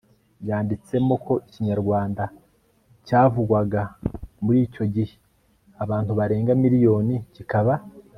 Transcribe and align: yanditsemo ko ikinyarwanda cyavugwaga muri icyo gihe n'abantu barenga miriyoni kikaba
yanditsemo 0.47 1.15
ko 1.25 1.33
ikinyarwanda 1.47 2.23
cyavugwaga 3.05 3.81
muri 4.43 4.59
icyo 4.67 4.83
gihe 4.95 5.15
n'abantu 5.75 6.11
barenga 6.19 6.51
miriyoni 6.63 7.17
kikaba 7.35 7.73